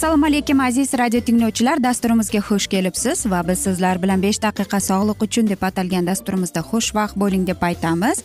[0.00, 1.82] assalomu alaykum aziz radio tinglovchilar.
[1.82, 7.18] Dasturimizga xush kelibsiz va biz sizlar bilan besh daqiqa sog'liq uchun deb atalgan dasturimizda xushvaqt
[7.22, 8.22] bo'ling deb aytamiz.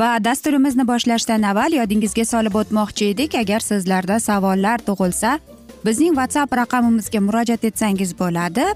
[0.00, 3.34] Va dasturimizni boshlashdan avval yodingizga solib o'tmoqchi edik.
[3.34, 5.38] Agar sizlarda savollar tug'ilsa
[5.86, 8.68] bizning whatsapp raqamimizga murojaat etsangiz bo'ladi.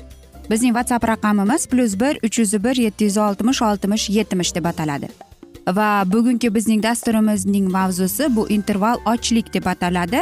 [0.50, 5.08] Bizning whatsapp raqamimiz plyus bir uch yuz bir yetti yuz oltmish oltmish yetmish deb ataladi.
[5.68, 10.20] Va bugungi bizning dasturimizning mavzusi bu interval ochlik deb ataladi.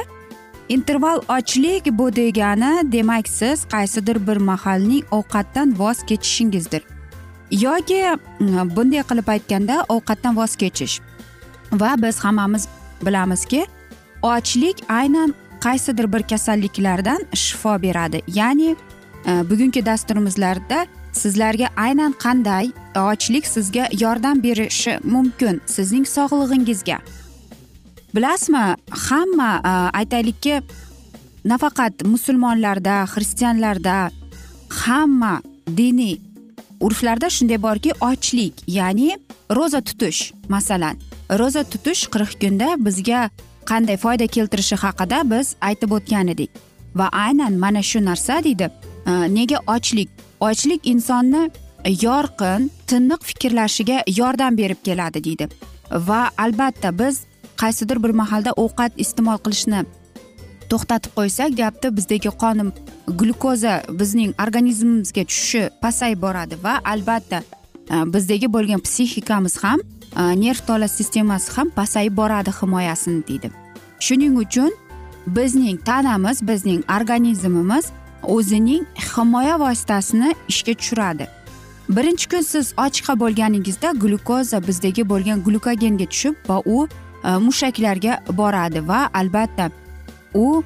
[0.68, 6.82] Interval ochlik bu degani demak siz qaysidir bir mahalning ovqatdan voz kechishingizdir.
[7.50, 8.04] Yoki
[8.76, 11.00] bunday qilib aytganda ovqatdan voz kechish.
[11.72, 12.68] Va biz hammamiz
[13.06, 13.66] bilamizki
[14.22, 18.22] ochlik aynan qaysidir bir kasalliklardan shifo beradi.
[18.26, 18.76] Ya'ni
[19.26, 26.98] e, bugungi dasturimizlarda sizlarga aynan qanday ochlik sizga yordam berishi mumkin sizning sog'lig'ingizga.
[28.14, 30.62] Bilasizmi hamma e, aytaylikki
[31.44, 34.10] nafaqat musulmonlarda xristianlarda
[34.84, 35.42] hamma
[35.76, 36.16] diniy
[36.80, 39.18] urflarda shunday borki ochlik ya'ni
[39.50, 40.96] ro'za tutish masalan.
[41.40, 43.30] Ro'za tutish qirq kunda bizga
[43.70, 46.50] qanday foyda keltirishi haqida biz aytib o'tgan edik.
[46.94, 48.70] Va aynan mana shu narsa deydi
[49.06, 50.08] e, nega ochlik?
[50.40, 51.50] Ochlik insonni
[52.04, 55.48] yorqin tiniq fikrlashiga yordam berib keladi deydi.
[55.90, 57.24] Va albatta biz
[57.62, 59.80] qaysidir bir mahalda ovqat iste'mol qilishni
[60.70, 62.72] to'xtatib qo'ysak deyapti bizdagi qon
[63.20, 67.38] glyukoza bizning organizmimizga tushishi pasayib boradi va albatta
[67.92, 73.50] e, bizdagi bo'lgan psixikamiz ham e, nerv tola sistemasi ham pasayib boradi himoyasini deydi.
[74.00, 74.70] Shuning uchun
[75.26, 77.84] bizning tanamiz bizning organizmimiz
[78.22, 81.26] o'zining himoya vositasini ishga tushiradi.
[81.88, 86.88] Birinchi kun siz ochiqqa bo'lganingizda glyukoza bizdagi bo'lgan glyukogenga tushib va u
[87.24, 89.70] Э, mushaklarga boradi va albatta
[90.34, 90.62] u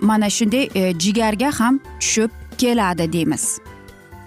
[0.00, 3.58] mana shunday e, jigarga ham tushib keladi deymiz.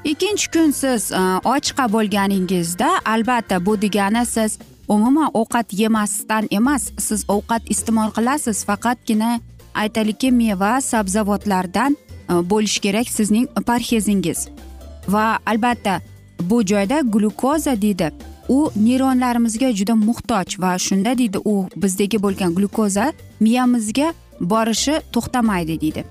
[0.03, 7.25] Ikkinchi kun siz e, ochqa bo'lganingizda albatta bu degani siz umuman ovqat yemasdan emas siz
[7.27, 8.65] ovqat iste'mol qilasiz.
[8.65, 9.39] Faqatgina
[9.73, 11.97] aytaylikki meva sabzavotlardan
[12.29, 14.47] e, bo'lishi kerak sizning parhezingiz.
[15.07, 16.01] Va albatta
[16.39, 18.13] bu joyda glyukoza deydi.
[18.49, 26.05] U neyronlarimizga juda muhtoj va shunda deydi u bizdagi bo'lgan glyukoza miyamizga borishi to'xtamaydi deydi.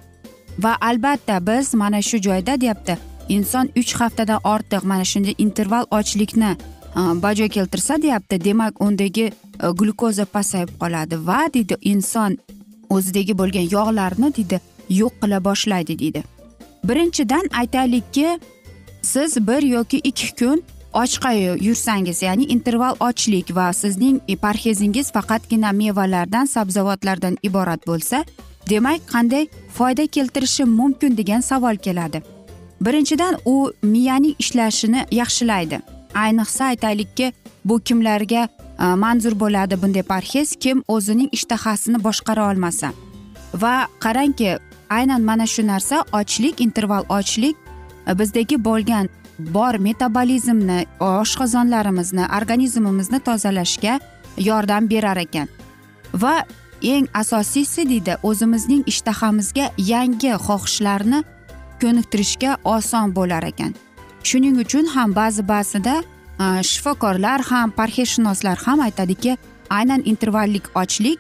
[0.59, 2.99] Va albatta biz mana shu joyda deyapti
[3.29, 6.57] inson uch haftadan ortiq mana shunday interval ochlikni
[6.97, 9.33] bajo keltirsa deyapti demak undagi e,
[9.79, 12.37] glyukoza pasayib qoladi va deydi inson
[12.91, 14.61] o'zidagi bo'lgan yog'larni deydi
[15.01, 16.23] yo'q qila boshlaydi deydi.
[16.85, 18.39] Birinchidan aytaylikki
[19.03, 21.33] siz bir yoki ikki kun ochqa
[21.67, 28.25] yursangiz ya'ni interval ochlik va sizning parhezingiz faqatgina mevalardan sabzavotlardan iborat bo'lsa
[28.71, 29.49] demak qanday
[29.79, 32.23] foyda keltirishi mumkin degan savol keladi.
[32.81, 35.81] Birinchidan u miyaning ishlashini yaxshilaydi.
[36.15, 37.33] Ayniqsa aytaylikki
[37.65, 38.49] bu kimlarga
[38.79, 40.57] e, manzur bo'ladi bunday parhez?
[40.61, 42.93] Kim o'zining ishtahasini boshqara olmasa?
[43.55, 44.59] Va qarangki
[44.91, 47.57] aynan mana shu narsa ochlik interval ochlik
[48.09, 49.09] e, bizdagi bo'lgan
[49.55, 54.01] bor metabolizmni oshqozonlarimizni organizmimizni tozalashga
[54.39, 55.49] yordam berar ekan.
[56.15, 56.45] Va
[56.83, 61.23] eng asosiysi deydi o'zimizning ishtahamizga yangi xohishlarni
[61.83, 63.75] ko'niktirishga oson bo'lar ekan.
[64.25, 69.37] Shuning uchun ham ba'zi ba'zida e, shifokorlar ham parhezshunoslar ham aytadiki
[69.71, 71.19] aynan intervallik ochlik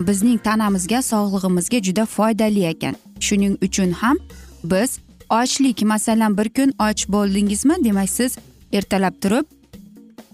[0.00, 2.94] bizning tanamizga sog'lig'imizga juda foydali ekan.
[3.20, 4.16] Shuning uchun ham
[4.64, 4.98] biz
[5.32, 5.82] ochlik.
[5.82, 7.84] Masalan bir kun och bo'ldingizmi?
[7.84, 8.38] Demak siz
[8.72, 9.46] ertalab turib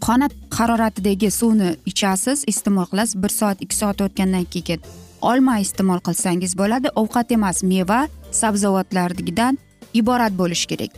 [0.01, 3.23] xona haroratidagi suvni ichasiz iste'mol qilasiz.
[3.23, 4.81] Bir soat ikki soat o'tgandan keyin
[5.21, 6.89] olma iste'mol qilsangiz bo'ladi.
[7.01, 8.01] Ovqat emas meva
[8.33, 9.59] sabzavotlardan
[9.95, 10.93] iborat bo'lishi kerak.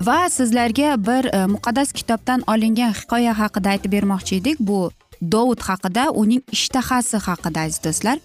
[0.00, 4.56] Va sizlarga bir e, muqaddas kitobdan olingan hikoya haqida aytib bermoqchi edik.
[4.60, 4.90] Bu
[5.32, 8.16] dovud haqida uning ishtahasi haqida aziz do'stlar.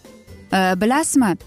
[0.54, 1.38] E, bilasizmi?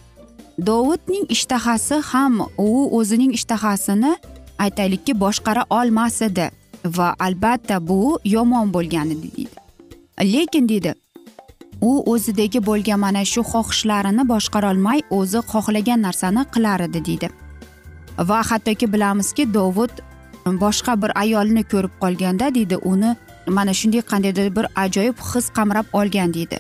[0.59, 4.17] Dovudning ishtahasi ham u o'zining ishtahasini
[4.59, 6.51] aytaylikki boshqara olmas edi
[6.85, 9.59] va albatta bu yomon bo'lgan edi deydi.
[10.21, 10.95] Lekin deydi
[11.81, 17.29] u o'zidagi bo'lgan mana shu xohishlarini boshqarolmay o'zi xohlagan narsani qilar edi deydi.
[18.19, 19.93] Va hattoki bilamizki dovud
[20.47, 23.17] boshqa bir ayolni ko'rib qolganda deydi uni
[23.47, 26.59] mana shunday qandaydir bir ajoyib his qamrab olgan deydi.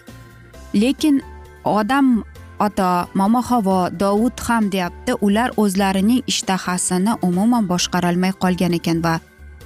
[0.74, 1.22] Lekin
[1.64, 2.24] odam
[2.60, 9.14] ota momo havo dovud ham deyapti ular o'zlarining ishtahasini umuman boshqarolmay qolgan ekan va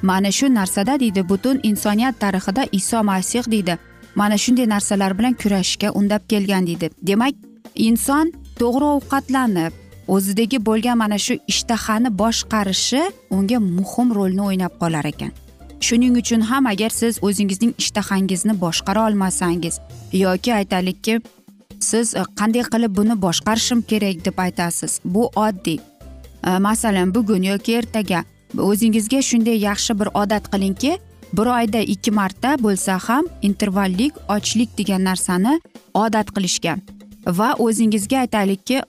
[0.02, 3.78] mana shu narsada deydi butun insoniyat tarixida iso masih deydi
[4.14, 6.90] mana shunday narsalar bilan kurashishga undab kelgan deydi.
[7.02, 7.34] Demak
[7.74, 9.72] inson to'g'ri ovqatlanib
[10.14, 15.32] o'zidagi bo'lgan mana shu ishtahani boshqarishi unga muhim rolni o'ynab qolar ekan.
[15.86, 19.74] Shuning uchun ham agar siz o'zingizning ishtahangizni boshqara olmasangiz
[20.12, 21.20] yoki aytaylikki
[21.80, 25.00] siz e, qanday qilib buni boshqarishim kerak deb aytasiz?
[25.04, 25.78] Bu oddiy.
[26.46, 28.24] E, masalan bugun yoki ertaga
[28.58, 30.98] o'zingizga shunday yaxshi bir odat qilingki
[31.32, 35.60] bir oyda ikki marta bo'lsa ham intervallik ochlik degan narsani
[35.94, 36.76] odat qilishga
[37.26, 38.82] va o'zingizga aytaylikki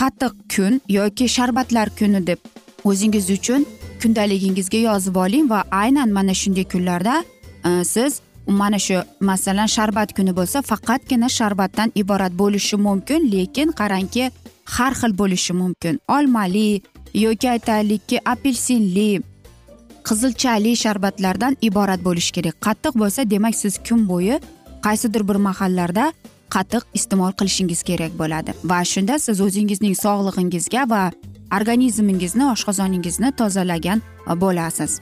[0.00, 2.38] qattiq kun yoki sharbatlar kuni deb
[2.84, 3.66] o'zingiz uchun
[4.02, 7.24] kundaligingizga yozib oling va aynan mana shunday kunlarda
[7.64, 14.30] e, siz mana shu masalan sharbat kuni bo'lsa faqatgina sharbatdan iborat bo'lishi mumkin lekin qarangki
[14.76, 16.00] har xil bo'lishi mumkin.
[16.08, 16.82] Olmali
[17.14, 19.22] yoki aytaylikki apelsinli
[20.08, 22.54] qizilchali sharbatlardan iborat bo'lishi kerak.
[22.66, 24.40] Qattiq bo'lsa demak siz kun bo'yi
[24.86, 26.12] qaysidir bir mahallarda
[26.54, 28.50] qatiq iste'mol qilishingiz kerak bo'ladi.
[28.70, 31.02] Va shunda siz o'zingizning sog'lig'ingizga va
[31.58, 34.02] organizmingizni oshqozoningizni tozalagan
[34.44, 35.00] bo'lasiz.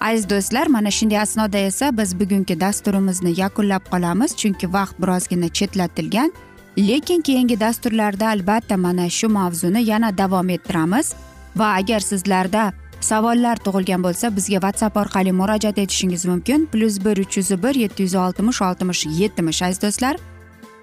[0.00, 6.32] Aziz do'stlar mana shunday asnoda esa biz bugungi dasturimizni yakunlab qolamiz chunki vaqt birozgina chetlatilgan.
[6.78, 11.14] Lekin keyingi dasturlarda albatta mana shu mavzuni yana davom ettiramiz.
[11.56, 16.66] Va agar sizlarda savollar tug'ilgan bo'lsa bizga whatsapp orqali murojaat etishingiz mumkin.
[16.72, 20.16] Plyus bir uch yuz bir yetti yuz oltmish oltmish yetmish aziz do'stlar.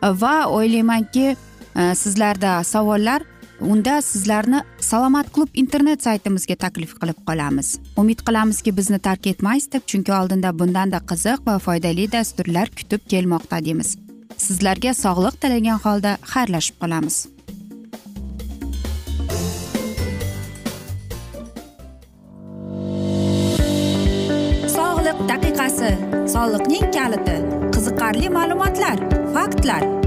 [0.03, 1.35] Va o'ylaymanki
[1.75, 3.21] e, sizlarda savollar
[3.61, 7.77] unda sizlarni salomat klub internet saytimizga taklif qilib qolamiz.
[7.97, 13.63] Umid qilamizki bizni tark etmaysiz deb chunki oldinda bundanda qiziq va foydali dasturlar kutib kelmoqda
[13.65, 13.95] deymiz.
[14.37, 17.17] Sizlarga sog'liq tilagan holda xayrlashib qolamiz.
[24.77, 25.93] Sog'liq daqiqasi
[26.33, 27.37] soliqning kaliti
[27.75, 28.97] qiziqarli ma'lumotlar
[29.33, 30.06] faktlar.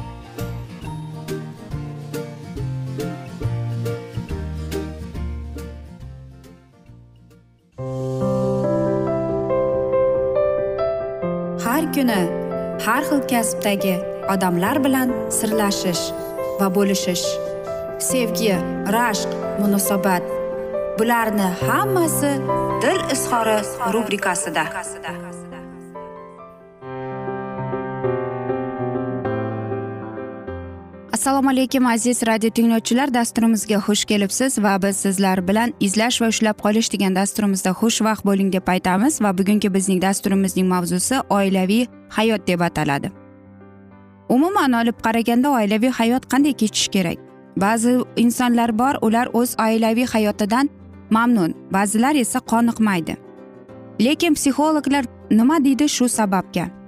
[11.95, 12.21] Kuni
[12.85, 13.95] har xil kasbdagi
[14.33, 16.03] odamlar bilan sirlashish
[16.59, 17.25] va bo'lishish
[18.09, 18.55] sevgi
[18.95, 19.31] rashq
[19.61, 20.23] munosabat
[20.99, 22.33] bularni hammasi
[22.83, 23.57] dil izhori
[23.93, 24.63] rubrikasida.
[31.21, 33.13] Assalomu alaykum aziz radio tinglovchilar.
[33.13, 38.49] Dasturimizga xush kelibsiz va biz sizlar bilan izlash va ushlab qolish degan dasturimizda xushvaqt bo'ling
[38.53, 43.11] deb aytamiz va bugungi bizning dasturimizning mavzusi oilaviy hayot deb ataladi.
[44.29, 47.17] Umuman olib qaraganda oilaviy hayot qanday kechishi kerak?
[47.57, 50.69] Ba'zi insonlar bor ular o'z oilaviy hayotidan
[51.09, 53.15] mamnun ba'zilar esa qoniqmaydi.
[54.05, 56.80] Lekin psixologlar nima deydi shu sababga?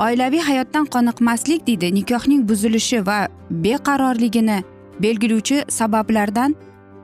[0.00, 1.94] Oilaviy hayotdan qoniqmaslik deydi.
[1.94, 4.62] Nikohning buzilishi va beqarorligini
[5.02, 6.56] belgilovchi sabablardan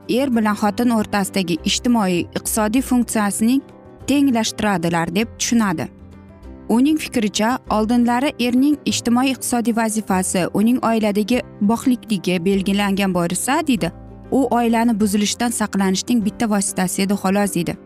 [0.09, 3.61] er bilan xotin o'rtasidagi ijtimoiy iqtisodiy funksiyasining
[4.07, 5.87] tenglashtiradilar deb tushunadi.
[6.69, 13.91] Uning fikricha oldinlari erning ijtimoiy iqtisodiy vazifasi uning oiladagi boqlikligi belgilangan bo'lsa deydi
[14.31, 17.77] u oilani buzilishdan saqlanishning bitta vositasi edi xolos deydi.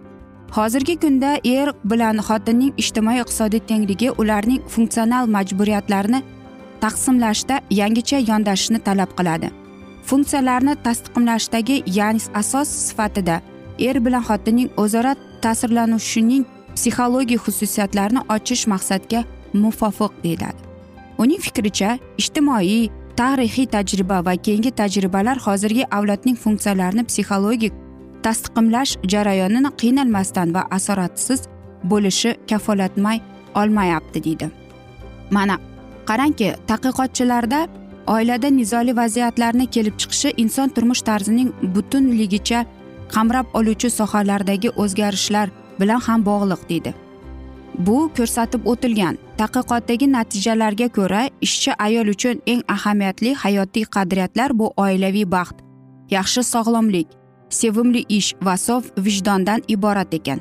[0.52, 6.20] Hozirgi kunda er bilan xotinning ijtimoiy iqtisodiy tengligi ularning funksional majburiyatlarini
[6.84, 9.52] taqsimlashda yangicha yondashishni talab qiladi.
[10.10, 13.42] Funksiyalarni tasdiqlashdagi ya'ni asos sifatida
[13.80, 16.44] er bilan xotinning o'zaro ta'sirlanushining
[16.76, 20.60] psixologik xususiyatlarini ochish maqsadga muvofiq deyiladi.
[21.18, 21.90] Uning fikricha
[22.22, 22.90] ijtimoiy
[23.20, 27.74] tarixiy tajriba va keyingi tajribalar hozirgi avlodning funksiyalarini psixologik
[28.26, 31.42] tasdiqlash jarayonini qiynalmasdan va asoratsiz
[31.92, 33.20] bo'lishi kafolatmay
[33.56, 34.50] olmayapti deydi.
[35.32, 35.58] Mana
[36.10, 37.68] qarangki tadqiqotchilarda
[38.08, 42.66] oilada nizoli vaziyatlarni kelib chiqishi inson turmush tarzining butunligicha
[43.14, 45.48] qamrab oluvchi sohalardagi o'zgarishlar
[45.80, 46.94] bilan ham bog'liq deydi.
[47.88, 55.26] Bu ko'rsatib o'tilgan tadqiqotdagi natijalarga ko'ra ishchi ayol uchun eng ahamiyatli hayotiy qadriyatlar bu oilaviy
[55.36, 55.58] baxt
[56.16, 57.08] yaxshi sog'lomlik
[57.54, 60.40] sevimli ish va sof vijdondan iborat ekan.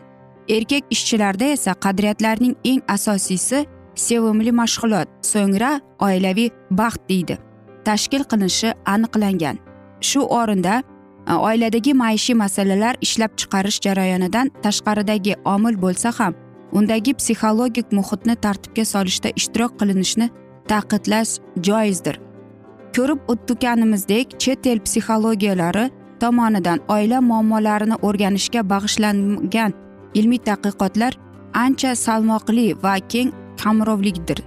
[0.48, 7.38] Erkak ishchilarda esa qadriyatlarning eng asosiysi sevimli mashg'ulot so'ngra oilaviy baxt deydi.
[7.84, 9.56] Tashkil qilinishi aniqlangan.
[10.00, 10.82] Shu o'rinda
[11.30, 16.34] e, oiladagi maishiy masalalar ishlab chiqarish jarayonidan tashqaridagi omil bo'lsa ham
[16.72, 20.26] undagi psixologik muhitni tartibga solishda ishtirok qilinishni
[20.70, 21.32] ta'qidlash
[21.66, 22.16] joizdir.
[22.96, 25.90] Ko'rib o'tganimizdek chet el psixologiyalari
[26.22, 29.72] tomonidan oila muammolarini o'rganishga bag'ishlangan
[30.18, 31.12] ilmiy tadqiqotlar
[31.64, 33.30] ancha salmoqli va keng
[33.62, 34.38] qamrovlidir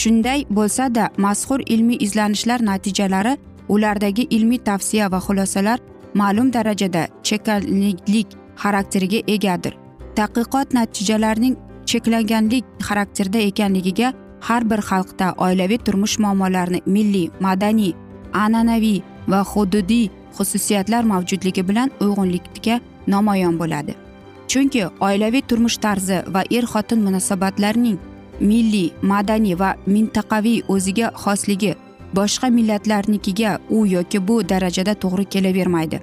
[0.00, 3.36] shunday bo'lsada mazkur ilmiy izlanishlar natijalari
[3.68, 5.78] ulardagi ilmiy tavsiya va xulosalar
[6.14, 8.28] ma'lum darajada cheklanlik
[8.62, 9.74] xarakteriga egadir.
[10.16, 14.12] Tadqiqot natijalarining cheklanganlik xarakterida ekanligiga
[14.48, 17.92] har bir xalqda oilaviy turmush muammolarini milliy madaniy
[18.44, 23.94] an'anaviy va hududiy xususiyatlar mavjudligi bilan uyg'unlikka namoyon bo'ladi.
[24.50, 27.98] Chunki oilaviy turmush tarzi va er xotin munosabatlarining
[28.40, 31.72] milliy madaniy va mintaqaviy o'ziga xosligi
[32.18, 35.98] boshqa millatlarnikiga u yoki bu darajada to'g'ri kelavermaydi.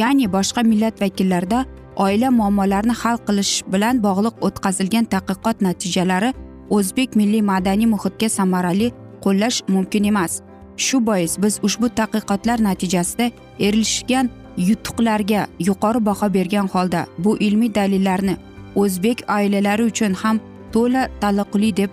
[0.00, 1.64] Ya'ni boshqa millat vakillarida
[1.96, 6.30] oila muammolarini hal qilish bilan bog'liq o'tkazilgan tadqiqot natijalari
[6.76, 8.92] o'zbek milliy madaniy muhitga samarali
[9.24, 10.32] qo'llash mumkin emas.
[10.76, 18.36] Shu bois biz ushbu tadqiqotlar natijasida erishgan yutuqlarga yuqori baho bergan holda bu ilmiy dalillarni
[18.82, 20.40] o'zbek oilalari uchun ham
[20.72, 21.90] to'la taalluqli deb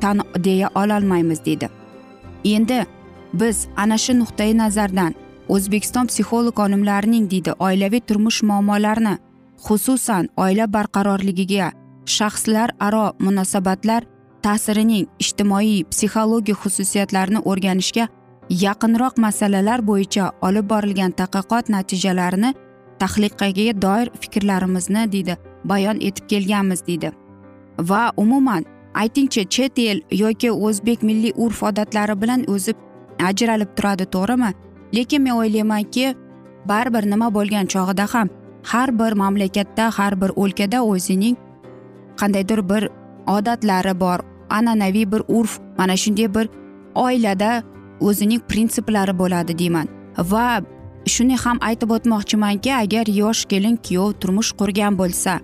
[0.00, 1.68] tan deya ololmaymiz deydi
[2.44, 2.80] endi
[3.40, 5.14] biz ana shu nuqtai nazardan
[5.48, 9.14] o'zbekiston psixolog olimlarining deydi oilaviy turmush muammolarini
[9.66, 11.72] xususan oila barqarorligiga
[12.16, 14.02] shaxslar aro munosabatlar
[14.44, 18.08] ta'sirining ijtimoiy psixologik xususiyatlarini o'rganishga
[18.50, 22.54] yaqinroq masalalar bo'yicha olib borilgan tadqiqot natijalarini
[22.98, 27.12] tahliqaga doir fikrlarimizni deydi bayon etib kelganmiz deydi.
[27.78, 32.74] Va umuman aytingchi chet el yoki o'zbek milliy urf odatlari bilan o'zi
[33.28, 34.50] ajralib turadi to'g'rimi?
[34.94, 36.14] Lekin men o'ylaymanki
[36.68, 38.28] baribir nima bo'lgan chog'ida ham
[38.72, 41.36] har bir mamlakatda har bir o'lkada o'zining
[42.20, 42.88] qandaydir bir
[43.26, 44.18] odatlari bor.
[44.50, 46.48] An'anaviy bir urf mana shunday bir
[46.94, 47.62] oilada
[48.00, 49.88] o'zining prinsiplari bo'ladi deyman.
[50.18, 50.62] Va
[51.06, 55.40] shuni ham aytib o'tmoqchimanki agar yosh kelin kuyov turmush qurgan bo'lsa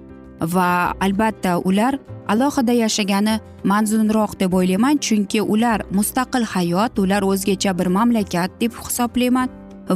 [0.54, 0.68] va
[1.06, 1.98] albatta ular
[2.32, 3.34] alohida yashagani
[3.72, 9.48] manzunroq deb o'ylayman chunki ular mustaqil hayot ular o'zgacha bir mamlakat deb hisoblayman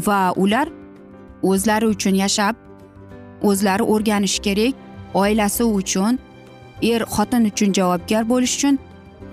[0.06, 0.66] va ular
[1.50, 2.54] o'zlari uchun yashab
[3.50, 4.74] o'zlari o'rganishi kerak
[5.22, 6.18] oilasi uchun
[6.92, 8.78] er xotin uchun javobgar bo'lish uchun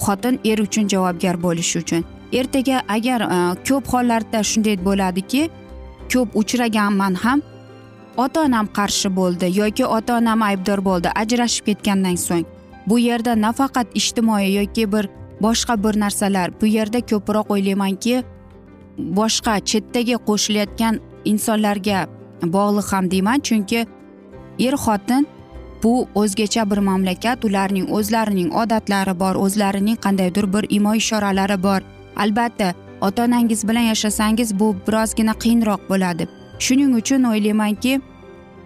[0.06, 2.04] xotin er uchun javobgar bo'lishi uchun.
[2.40, 5.44] Ertaga agar e, ko'p hollarda shunday bo'ladiki
[6.14, 7.40] ko'p uchraganman ham
[8.18, 12.46] ota onam qarshi bo'ldi yoki ota onam aybdor bo'ldi ajrashib ketgandan so'ng
[12.90, 15.06] bu yerda nafaqat ijtimoiy yoki bir
[15.46, 18.16] boshqa bir narsalar bu yerda ko'proq o'ylaymanki
[19.20, 22.00] boshqa chetdagi qo'shilayotgan insonlarga
[22.56, 23.40] bog'liq ham deyman.
[23.40, 23.86] Chunki
[24.60, 25.28] er xotin
[25.84, 31.82] bu o'zgacha bir mamlakat ularning o'zlarining odatlari bor o'zlarining qandaydir bir imo ishoralari bor.
[32.16, 36.28] Albatta ota onangiz bilan yashasangiz bu birozgina qiyinroq bo'ladi.
[36.60, 38.02] Shuning uchun o'ylaymanki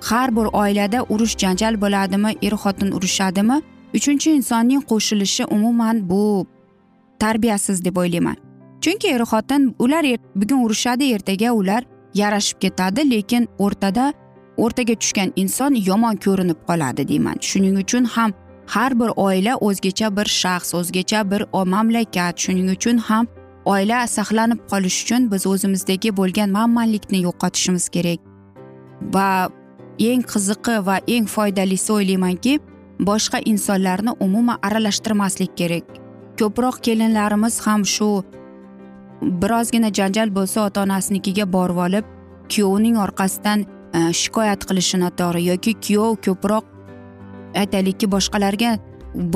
[0.01, 3.61] har bir oilada urush janjal bo'ladimi er xotin urushadimi
[3.93, 6.47] uchinchi insonning qo'shilishi umuman bu
[7.19, 8.37] tarbiyasiz deb o'ylayman.
[8.81, 11.83] Chunki er xotin ular er, bugun urushadi ertaga ular
[12.13, 14.13] yarashib ketadi lekin o'rtada
[14.57, 17.37] o'rtaga tushgan inson yomon ko'rinib qoladi deyman.
[17.41, 18.31] Shuning uchun ham
[18.67, 21.41] har bir oila o'zgacha bir shaxs o'zgacha bir
[21.73, 23.27] mamlakat shuning uchun ham
[23.65, 28.19] oila saqlanib qolish uchun biz o'zimizdagi bo'lgan manmanlikni yo'qotishimiz kerak.
[29.15, 29.49] Va
[30.09, 32.53] eng qiziqi va eng foydalisi o'ylaymanki
[33.09, 35.85] boshqa insonlarni umuman aralashtirmaslik kerak.
[36.39, 38.09] Ko'proq kelinlarimiz ham shu
[39.21, 42.05] birozgina janjal bo'lsa ota onasinikiga borib olib
[42.51, 46.65] kuyovining orqasidan e, shikoyat qilishi noto'g'ri yoki kuyov ko'proq
[47.61, 48.71] aytaylikki boshqalarga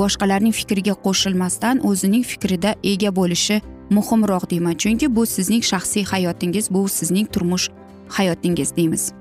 [0.00, 3.60] boshqalarning fikriga qo'shilmasdan o'zining fikrida ega bo'lishi
[3.90, 4.74] muhimroq deyman.
[4.74, 7.68] Chunki bu sizning shaxsiy hayotingiz bu sizning turmush
[8.08, 9.12] hayotingiz deymiz.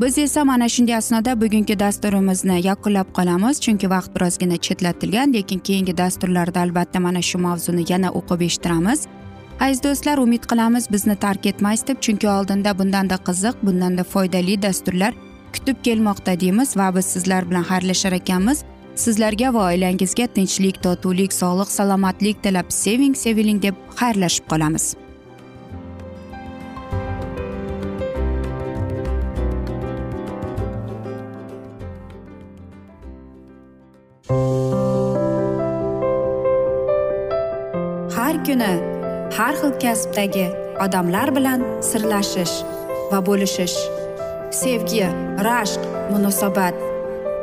[0.00, 5.98] Biz esa mana shunday asnoda bugungi dasturimizni yakunlab qolamiz chunki vaqt birozgina chetlatilgan lekin keyingi
[5.98, 9.00] dasturlarda albatta mana shu mavzuni yana o'qib eshittiramiz.
[9.60, 15.12] Aziz do'stlar umid qilamiz bizni tark etmaysiz deb chunki oldinda bundanda qiziq bundanda foydali dasturlar
[15.52, 18.64] kutib kelmoqda deymiz va biz sizlar bilan xayrlashar ekanmiz.
[18.94, 24.94] Sizlarga va oilangizga tinchlik totuvlik sog'lik salomatlik tilab seving seviling deb xayrlashib qolamiz.
[38.16, 38.74] Har kuni
[39.38, 40.46] har xil kasbdagi
[40.84, 42.56] odamlar bilan sirlashish
[43.12, 43.78] va bo'lishish.
[44.60, 45.06] Sevgi
[45.46, 46.89] rashq munosabat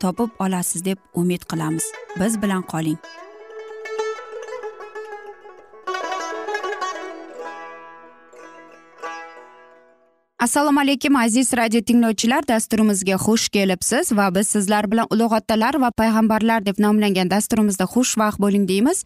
[0.00, 1.84] topib olasiz deb umid qilamiz.
[2.20, 2.98] Biz bilan qoling.
[10.46, 12.48] Assalomu alaykum aziz radio tinglovchilar.
[12.48, 18.38] Dasturimizga xush kelibsiz va biz sizlar bilan ulug' otalar va payg'ambarlar deb nomlangan dasturimizda xushvaqt
[18.44, 19.04] bo'ling deymiz.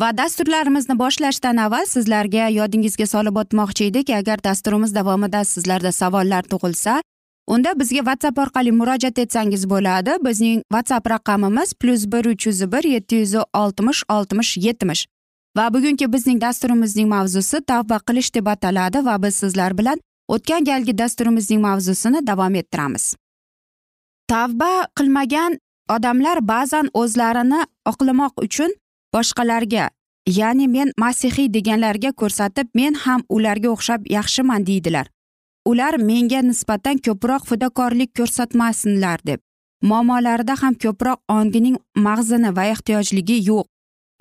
[0.00, 4.10] Va dasturlarimizni boshlashdan avval sizlarga yodingizga solib o'tmoqchi edik.
[4.10, 7.02] Agar dasturimiz davomida sizlarda savollar tug'ilsa
[7.48, 10.12] unda bizga whatsapp orqali murojaat etsangiz bo'ladi.
[10.26, 15.06] Bizning whatsapp raqamimiz plyus bir uch yuz bir yetti yuz oltmish oltmish yetmish.
[15.56, 20.98] Va bugungi bizning dasturimizning mavzusi tavba qilish deb ataladi va biz sizlar bilan o'tgan galgi
[20.98, 23.16] dasturimizning mavzusini davom ettiramiz.
[24.28, 25.58] Tavba qilmagan
[25.96, 28.74] odamlar ba'zan o'zlarini oqlamoq uchun
[29.14, 29.90] boshqalarga
[30.38, 35.06] ya'ni men masihiy deganlarga ko'rsatib men ham ularga o'xshab yaxshiman deydilar.
[35.70, 39.40] Ular menga nisbatan ko'proq fidokorlik ko'rsatmasinlar deb.
[39.88, 41.76] Muammolarida ham ko'proq ongining
[42.06, 43.66] mag'zini va ehtiyojligi yo'q.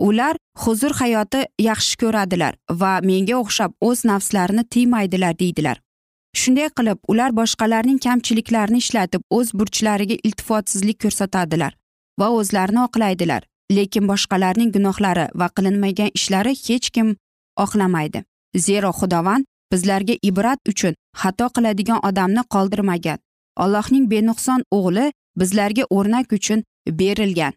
[0.07, 5.77] Ular huzur hayoti yaxshi ko'radilar va menga o'xshab o'z nafslarini tiymaydilar deydilar.
[6.39, 11.73] Shunday qilib ular boshqalarning kamchiliklarini ishlatib o'z burchlariga iltifotsizlik ko'rsatadilar
[12.19, 13.41] va o'zlarini oqlaydilar.
[13.77, 17.15] Lekin boshqalarning gunohlari va qilinmagan ishlari hech kim
[17.65, 18.23] oqlamaydi.
[18.67, 23.19] Zero xudovand bizlarga ibrat uchun xato qiladigan odamni qoldirmagan.
[23.63, 25.05] Allohning benuqson o'g'li
[25.39, 26.63] bizlarga o'rnak uchun
[26.99, 27.53] berilgan.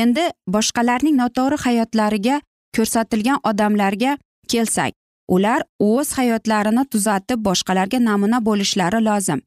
[0.00, 2.36] Endi boshqalarning noto'g'ri hayotlariga
[2.76, 4.12] ko'rsatilgan odamlarga
[4.52, 4.92] kelsak
[5.28, 9.40] ular o'z hayotlarini tuzatib boshqalarga namuna bo'lishlari lozim.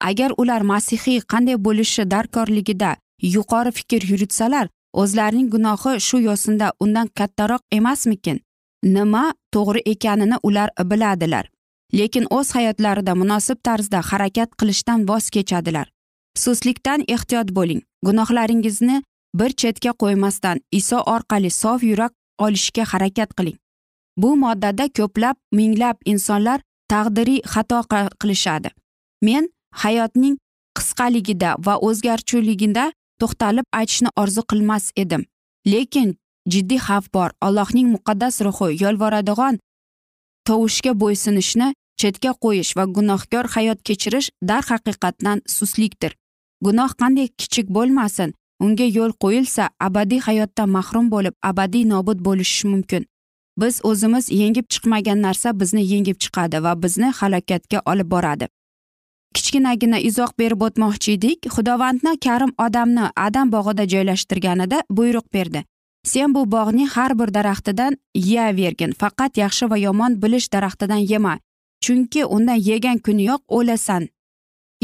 [0.00, 2.90] Agar ular masihiy qanday bo'lishi darkorligida
[3.34, 4.66] yuqori fikr yuritsalar
[5.02, 8.40] o'zlarining gunohi shu yo'sinda undan kattaroq emasmikin?
[8.96, 11.44] Nima to'g'ri ekanini ular biladilar.
[11.98, 15.86] Lekin o'z hayotlarida munosib tarzda harakat qilishdan voz kechadilar.
[16.36, 17.82] Suslikdan ehtiyot bo'ling.
[18.06, 19.02] Gunohlaringizni
[19.34, 23.58] bir chetga qo'ymasdan iso orqali sof yurak olishga harakat qiling.
[24.16, 27.80] Bu moddada ko'plab minglab insonlar taqdiriy xato
[28.20, 28.68] qilishadi.
[29.22, 29.48] Men
[29.82, 30.36] hayotning
[30.78, 32.84] qisqaligida va o'zgarchuvligida
[33.20, 35.22] to'xtalib aytishni orzu qilmas edim.
[35.72, 36.08] Lekin
[36.52, 37.30] jiddiy xavf bor.
[37.46, 39.58] Allohning muqaddas ruhi yolvoradigan
[40.48, 41.68] tovushga bo'ysunishni
[42.00, 46.12] chetga qo'yish va gunohkor hayot kechirish darhaqiqatdan suslikdir.
[46.64, 53.06] Gunoh qanday kichik bo'lmasin unga yo'l qo'yilsa abadiy hayotdan mahrum bo'lib abadiy nobud bo'lishi mumkin.
[53.60, 58.48] Biz o'zimiz yengib chiqmagan narsa bizni yengib chiqadi va bizni halokatga olib boradi.
[59.34, 65.64] Kichkinagina izoh berib o'tmoqchi edik xudovandni karim odamni adam bog'ida joylashtirganida buyruq berdi.
[66.12, 71.38] Sen bu bog'ning har bir daraxtidan yeyavergin faqat yaxshi va yomon bilish daraxtidan yema.
[71.84, 74.08] Chunki undan yegan kuniyoq o'lasan.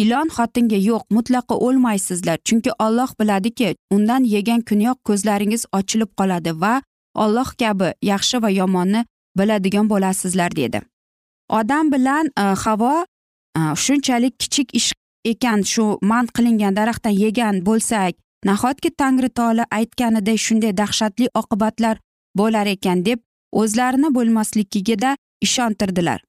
[0.02, 2.38] Ilon xotinga yo'q mutlaqo o'lmaysizlar.
[2.46, 6.74] Chunki olloh biladiki undan yegan kuniyoq ko'zlaringiz ochilib qoladi va
[7.14, 9.04] olloh kabi yaxshi va yomonni
[9.38, 10.80] biladigan bo'lasizlar dedi.
[11.58, 12.94] Odam bilan e, havo
[13.58, 14.92] e, shunchalik kichik ish
[15.32, 18.14] ekan shu man qilingan daraxtdan yegan bo'lsak
[18.48, 21.96] nahotki tangri taolo aytganiday shunday dahshatli oqibatlar
[22.38, 23.18] bo'lar ekan deb
[23.60, 25.10] o'zlarini bo'lmasligigida
[25.46, 26.20] ishontirdilar.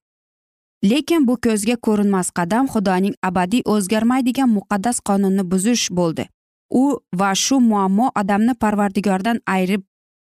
[0.83, 6.25] Lekin bu ko'zga ko'rinmas qadam xudoning abadiy o'zgarmaydigan muqaddas qonunni buzish bo'ldi.
[6.81, 6.83] U
[7.19, 9.83] va shu muammo odamni parvardigordan ayirib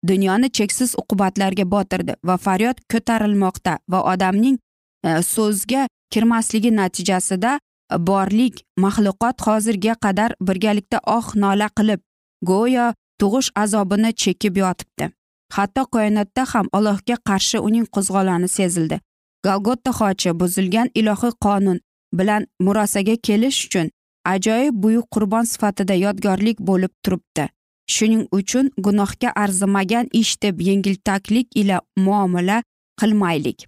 [0.09, 7.61] dunyoni cheksiz uqubatlarga botirdi va faryod ko'tarilmoqda va odamning e, so'zga kirmasligi natijasida e,
[8.09, 12.01] borlik maxluqot hozirga qadar birgalikda oh nola qilib
[12.51, 12.87] go'yo
[13.21, 15.11] tug'ish azobini chekib yotibdi.
[15.57, 19.01] Hatto koinotda ham allohga qarshi uning qo'zg'oloni sezildi.
[19.47, 21.79] Golgotta xochi buzilgan ilohiy qonun
[22.19, 23.91] bilan murosaga kelish uchun
[24.33, 27.45] ajoyib buyuk qurbon sifatida yodgorlik bo'lib turibdi.
[27.95, 32.63] Shuning uchun gunohga arzimagan ish deb yengiltaklik ila muomala
[33.01, 33.67] qilmaylik.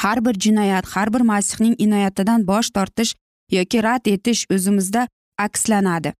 [0.00, 3.14] Har bir jinoyat har bir masihning inoyatidan bosh tortish
[3.56, 5.08] yoki rad etish o'zimizda
[5.38, 6.12] akslanadi.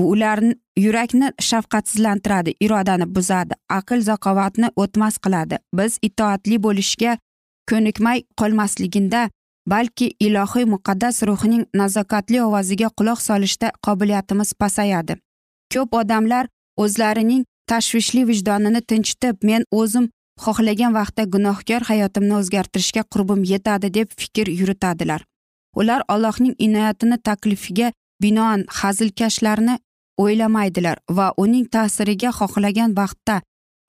[0.00, 5.56] Ularni yurakni shafqatsizlantiradi irodani buzadi aql zaqovatni o'tmas qiladi.
[5.78, 7.18] Biz itoatli bo'lishga
[7.70, 9.22] ko'nikmay qolmasliginda
[9.72, 15.16] balki ilohiy muqaddas ruhning nazokatli ovoziga quloq solishda qobiliyatimiz pasayadi.
[15.72, 16.46] Ko'p odamlar
[16.82, 20.06] o'zlarining tashvishli vijdonini tinchitib men o'zim
[20.44, 25.24] xohlagan vaqtda gunohkor hayotimni o'zgartirishga qurbim yetadi deb fikr yuritadilar.
[25.80, 29.74] Ular allohning inoyatini taklifiga binoan hazilkashlarni
[30.22, 33.40] o'ylamaydilar va uning ta'siriga xohlagan vaqtda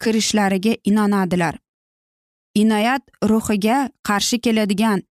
[0.04, 1.56] kirishlariga inonadilar.
[2.62, 5.04] Inoyat ruhiga qarshi keladigan.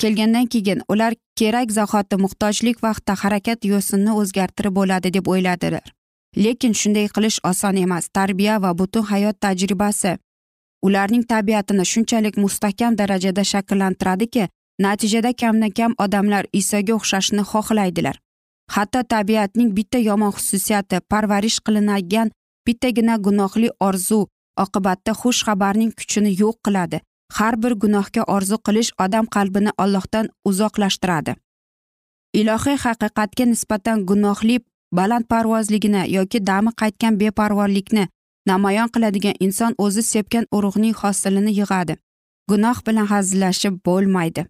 [0.00, 5.86] Kelgandan keyin ular kerak zahoti muhtojlik vaqtida harakat yo'sinni o'zgartirib bo'ladi deb o'yladilar.
[6.44, 8.08] Lekin shunday qilish oson emas.
[8.16, 10.12] Tarbiya va butun hayot tajribasi.
[10.86, 14.48] Ularning tabiatini shunchalik mustahkam darajada shakllantiradiki
[14.84, 18.16] natijada kamdan kam odamlar isoga o'xshashni xohlaydilar.
[18.74, 22.28] Hatto tabiatning bitta yomon xususiyati parvarish qilinadigan
[22.66, 24.20] bittagina gunohli orzu
[24.64, 27.00] oqibatda xush xabarning kuchini yo'q qiladi.
[27.36, 31.34] Har bir gunohga orzu qilish odam qalbini ollohdan uzoqlashtiradi.
[32.40, 34.56] Ilohiy haqiqatga nisbatan gunohli
[34.98, 38.08] balandparvozligini yoki dami qaytgan beparvorlikni
[38.46, 41.96] namoyon qiladigan inson o'zi sepgan urug'ning hosilini yig'adi.
[42.50, 44.46] Gunoh bilan hazillashib bo'lmaydi.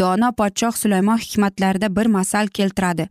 [0.00, 3.08] Dono podshoh sulaymon hikmatlarida bir masal keltiradi.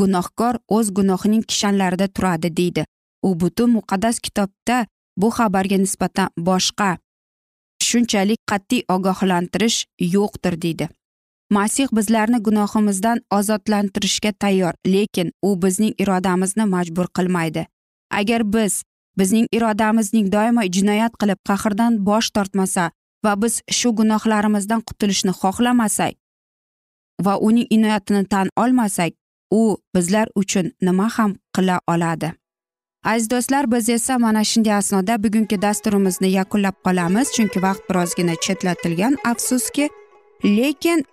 [0.00, 2.84] Gunohkor o'z gunohining kishanlarida turadi deydi.
[3.22, 6.90] U butun muqaddas kitobda bu xabarga nisbatan boshqa
[7.88, 9.78] shunchalik qat'iy ogohlantirish
[10.14, 10.88] yo'qdir deydi.
[11.50, 17.66] Masih bizlarni gunohimizdan ozodlantirishga tayyor lekin u bizning irodamizni majbur qilmaydi.
[18.10, 18.82] Agar biz
[19.18, 22.90] bizning irodamizning doimo jinoyat qilib qahrdan bosh tortmasa
[23.24, 26.14] va biz shu gunohlarimizdan qutulishni xohlamasak
[27.24, 29.12] va uning inoyatini tan olmasak
[29.60, 29.62] u
[29.94, 32.32] bizlar uchun nima ham qila oladi?
[33.06, 37.26] Aziz do'stlar biz esa mana shunday asnoda bugungi dasturimizni yakunlab qolamiz.
[37.36, 39.88] Chunki vaqt birozgina chetlatilgan afsuski.
[40.44, 41.04] Lekin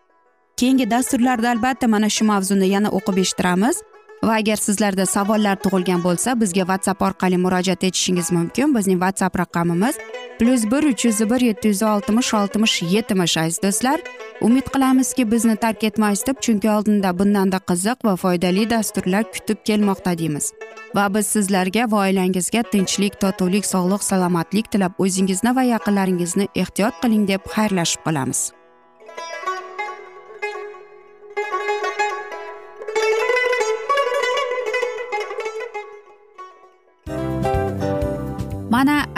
[0.57, 3.75] keyingi dasturlarda albatta mana shu mavzuni yana o'qib eshittiramiz.
[4.27, 8.75] Va agar sizlarda savollar tug'ilgan bo'lsa bizga whatsapp orqali murojaat etishingiz mumkin.
[8.75, 9.95] Bizning whatsapp raqamimiz
[10.39, 13.99] plyus bir uch yuz bir yetti yuz oltmish oltmish yetmish aziz do'stlar.
[14.41, 20.17] Umid qilamizki bizni tark etmaysiz deb chunki oldinda bundanda qiziq va foydali dasturlar kutib kelmoqda
[20.17, 20.53] deymiz.
[20.95, 27.27] Va biz sizlarga va oilangizga tinchlik totuvlik sog'lik salomatlik tilab o'zingizni va yaqinlaringizni ehtiyot qiling
[27.31, 28.51] deb xayrlashib qolamiz.